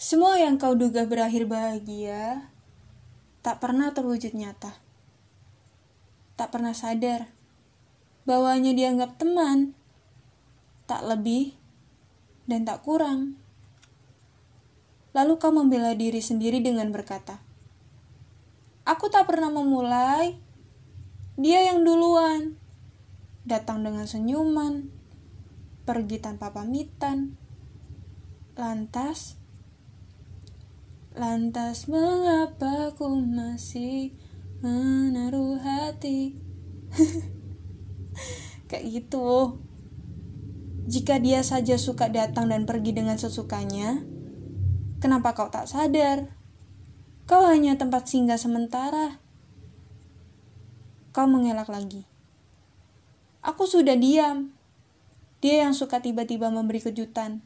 Semua 0.00 0.40
yang 0.40 0.56
kau 0.56 0.72
duga 0.72 1.04
berakhir 1.04 1.44
bahagia 1.44 2.48
tak 3.44 3.60
pernah 3.60 3.92
terwujud 3.92 4.32
nyata. 4.32 4.72
Tak 6.40 6.48
pernah 6.48 6.72
sadar 6.72 7.28
bahwa 8.24 8.48
hanya 8.48 8.72
dianggap 8.72 9.20
teman, 9.20 9.76
tak 10.88 11.04
lebih 11.04 11.52
dan 12.48 12.64
tak 12.64 12.80
kurang. 12.80 13.36
Lalu 15.12 15.36
kau 15.36 15.52
membela 15.52 15.92
diri 15.92 16.24
sendiri 16.24 16.64
dengan 16.64 16.88
berkata, 16.96 17.36
Aku 18.88 19.12
tak 19.12 19.28
pernah 19.28 19.52
memulai, 19.52 20.32
dia 21.36 21.60
yang 21.68 21.84
duluan. 21.84 22.56
Datang 23.44 23.84
dengan 23.84 24.08
senyuman, 24.08 24.88
pergi 25.84 26.24
tanpa 26.24 26.56
pamitan. 26.56 27.36
Lantas, 28.56 29.39
Lantas 31.20 31.84
mengapa 31.84 32.96
ku 32.96 33.12
masih 33.20 34.16
menaruh 34.64 35.60
hati? 35.60 36.40
Kayak 38.72 38.88
gitu. 38.88 39.60
Jika 40.88 41.20
dia 41.20 41.44
saja 41.44 41.76
suka 41.76 42.08
datang 42.08 42.48
dan 42.48 42.64
pergi 42.64 42.96
dengan 42.96 43.20
sesukanya 43.20 44.00
Kenapa 45.04 45.36
kau 45.36 45.52
tak 45.52 45.68
sadar? 45.68 46.32
Kau 47.28 47.44
hanya 47.44 47.76
tempat 47.76 48.08
singgah 48.08 48.40
sementara. 48.40 49.20
Kau 51.12 51.28
mengelak 51.28 51.68
lagi. 51.68 52.08
Aku 53.44 53.68
sudah 53.68 53.92
diam. 53.92 54.56
Dia 55.44 55.68
yang 55.68 55.76
suka 55.76 56.00
tiba-tiba 56.00 56.48
memberi 56.48 56.80
kejutan 56.80 57.44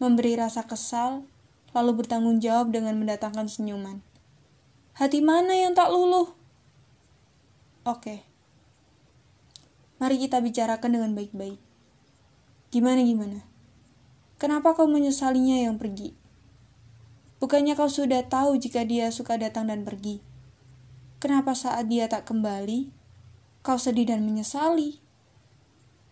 Memberi 0.00 0.40
rasa 0.40 0.64
kesal 0.64 1.28
lalu 1.76 2.04
bertanggung 2.04 2.40
jawab 2.40 2.72
dengan 2.72 2.96
mendatangkan 2.96 3.48
senyuman. 3.48 4.00
Hati 4.96 5.22
mana 5.22 5.54
yang 5.54 5.76
tak 5.76 5.92
luluh? 5.92 6.34
Oke. 7.86 8.24
Mari 9.98 10.16
kita 10.22 10.38
bicarakan 10.38 10.90
dengan 10.94 11.10
baik-baik. 11.14 11.58
Gimana 12.70 13.00
gimana? 13.02 13.40
Kenapa 14.38 14.76
kau 14.76 14.86
menyesalinya 14.86 15.58
yang 15.58 15.80
pergi? 15.80 16.14
Bukannya 17.42 17.74
kau 17.74 17.90
sudah 17.90 18.26
tahu 18.26 18.58
jika 18.58 18.82
dia 18.86 19.10
suka 19.10 19.38
datang 19.38 19.70
dan 19.70 19.82
pergi? 19.82 20.22
Kenapa 21.18 21.54
saat 21.54 21.90
dia 21.90 22.06
tak 22.06 22.30
kembali, 22.30 22.94
kau 23.66 23.74
sedih 23.74 24.06
dan 24.14 24.22
menyesali? 24.22 25.02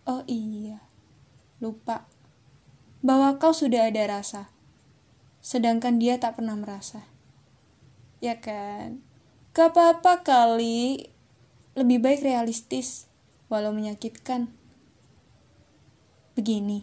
Oh 0.06 0.22
iya, 0.26 0.82
lupa 1.62 2.06
bahwa 3.06 3.38
kau 3.38 3.54
sudah 3.54 3.86
ada 3.86 4.02
rasa 4.18 4.50
sedangkan 5.46 6.02
dia 6.02 6.18
tak 6.18 6.42
pernah 6.42 6.58
merasa. 6.58 7.06
Ya 8.18 8.42
kan? 8.42 8.98
Gak 9.54 9.70
apa-apa 9.70 10.26
kali, 10.26 11.06
lebih 11.78 12.02
baik 12.02 12.26
realistis, 12.26 13.06
walau 13.46 13.70
menyakitkan. 13.70 14.50
Begini, 16.34 16.82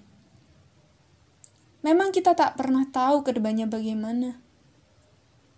memang 1.83 2.15
kita 2.15 2.39
tak 2.39 2.55
pernah 2.55 2.87
tahu 2.87 3.27
ke 3.27 3.35
depannya 3.35 3.67
bagaimana. 3.67 4.39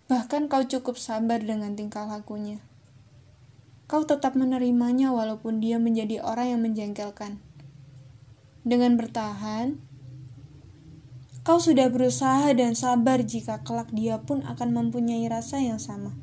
Bahkan 0.09 0.49
kau 0.49 0.65
cukup 0.65 0.97
sabar 0.97 1.37
dengan 1.37 1.77
tingkah 1.77 2.09
lakunya. 2.09 2.57
Kau 3.85 4.01
tetap 4.01 4.33
menerimanya 4.33 5.13
walaupun 5.13 5.61
dia 5.61 5.77
menjadi 5.77 6.25
orang 6.25 6.57
yang 6.57 6.61
menjengkelkan. 6.65 7.37
Dengan 8.65 8.97
bertahan, 8.97 9.77
Kau 11.45 11.61
sudah 11.61 11.93
berusaha 11.93 12.49
dan 12.57 12.73
sabar 12.73 13.21
jika 13.21 13.61
kelak 13.61 13.93
dia 13.93 14.17
pun 14.17 14.41
akan 14.41 14.73
mempunyai 14.73 15.29
rasa 15.29 15.61
yang 15.61 15.77
sama. 15.77 16.17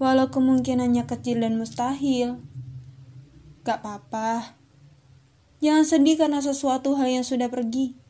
Walau 0.00 0.32
kemungkinannya 0.32 1.04
kecil 1.04 1.44
dan 1.44 1.60
mustahil. 1.60 2.40
Gak 3.68 3.84
apa-apa. 3.84 4.56
Jangan 5.60 5.84
sedih 5.84 6.16
karena 6.16 6.40
sesuatu 6.40 6.96
hal 6.96 7.20
yang 7.20 7.26
sudah 7.26 7.52
pergi. 7.52 8.00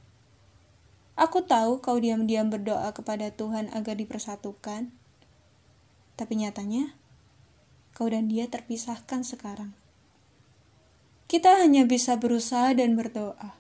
Aku 1.18 1.42
tahu 1.42 1.82
kau 1.82 1.98
diam-diam 1.98 2.46
berdoa 2.46 2.94
kepada 2.94 3.34
Tuhan 3.34 3.66
agar 3.74 3.98
dipersatukan. 3.98 4.94
Tapi 6.14 6.32
nyatanya, 6.38 6.94
kau 7.90 8.06
dan 8.06 8.30
dia 8.30 8.46
terpisahkan 8.46 9.26
sekarang. 9.26 9.74
Kita 11.26 11.58
hanya 11.58 11.82
bisa 11.90 12.14
berusaha 12.22 12.70
dan 12.70 12.94
berdoa. 12.94 13.58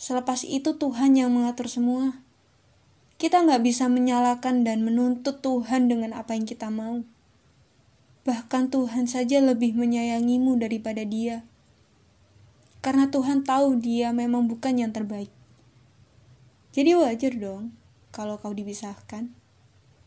Selepas 0.00 0.48
itu 0.48 0.80
Tuhan 0.80 1.12
yang 1.12 1.28
mengatur 1.28 1.68
semua. 1.68 2.24
Kita 3.20 3.44
nggak 3.44 3.60
bisa 3.60 3.84
menyalahkan 3.84 4.64
dan 4.64 4.80
menuntut 4.80 5.44
Tuhan 5.44 5.92
dengan 5.92 6.16
apa 6.16 6.32
yang 6.32 6.48
kita 6.48 6.72
mau. 6.72 7.04
Bahkan 8.24 8.72
Tuhan 8.72 9.04
saja 9.04 9.44
lebih 9.44 9.76
menyayangimu 9.76 10.56
daripada 10.56 11.04
dia. 11.04 11.44
Karena 12.80 13.12
Tuhan 13.12 13.44
tahu 13.44 13.76
dia 13.76 14.16
memang 14.16 14.48
bukan 14.48 14.80
yang 14.80 14.88
terbaik. 14.88 15.28
Jadi 16.72 16.96
wajar 16.96 17.36
dong 17.36 17.76
kalau 18.08 18.40
kau 18.40 18.56
dipisahkan. 18.56 19.28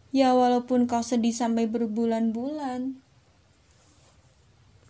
Ya 0.09 0.33
walaupun 0.33 0.89
kau 0.89 1.05
sedih 1.05 1.37
sampai 1.37 1.69
berbulan-bulan. 1.69 2.97